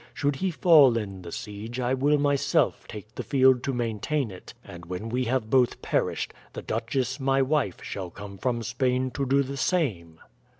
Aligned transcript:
Should 0.15 0.37
he 0.37 0.49
fall 0.49 0.97
in 0.97 1.21
the 1.21 1.31
siege 1.31 1.79
I 1.79 1.93
will 1.93 2.17
myself 2.17 2.87
take 2.87 3.13
the 3.13 3.21
field 3.21 3.61
to 3.65 3.71
maintain 3.71 4.31
it, 4.31 4.55
and 4.65 4.87
when 4.87 5.09
we 5.09 5.25
have 5.25 5.51
both 5.51 5.79
perished, 5.83 6.33
the 6.53 6.63
duchess, 6.63 7.19
my 7.19 7.43
wife, 7.43 7.83
shall 7.83 8.09
come 8.09 8.39
from 8.39 8.63
Spain 8.63 9.11
to 9.11 9.27
do 9.27 9.43
the 9.43 9.57
same." 9.57 10.19